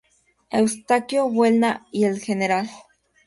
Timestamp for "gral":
2.21-2.71